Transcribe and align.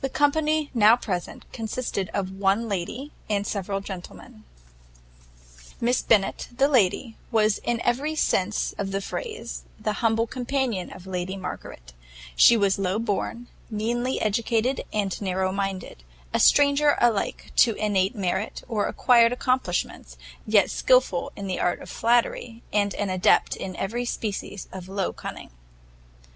The 0.00 0.08
company 0.08 0.72
now 0.74 0.96
present 0.96 1.44
consisted 1.52 2.08
of 2.12 2.32
one 2.32 2.68
lady 2.68 3.12
and 3.28 3.46
several 3.46 3.80
gentlemen. 3.80 4.42
Miss 5.80 6.02
Bennet, 6.02 6.48
the 6.50 6.66
lady, 6.66 7.16
was 7.30 7.58
in 7.58 7.80
every 7.82 8.16
sense 8.16 8.74
of 8.76 8.90
the 8.90 9.00
phrase, 9.00 9.62
the 9.78 9.92
humble 10.02 10.26
companion 10.26 10.90
of 10.92 11.06
Lady 11.06 11.36
Margaret; 11.36 11.92
she 12.34 12.56
was 12.56 12.76
low 12.76 12.98
born, 12.98 13.46
meanly 13.70 14.20
educated, 14.20 14.82
and 14.92 15.22
narrow 15.22 15.52
minded; 15.52 16.02
a 16.34 16.40
stranger 16.40 16.98
alike 17.00 17.52
to 17.58 17.76
innate 17.76 18.16
merit 18.16 18.64
or 18.66 18.88
acquired 18.88 19.30
accomplishments, 19.30 20.16
yet 20.44 20.72
skilful 20.72 21.30
in 21.36 21.46
the 21.46 21.60
art 21.60 21.80
of 21.80 21.88
flattery, 21.88 22.64
and 22.72 22.96
an 22.96 23.10
adept 23.10 23.54
in 23.54 23.76
every 23.76 24.04
species 24.04 24.66
of 24.72 24.88
low 24.88 25.12
cunning. 25.12 25.50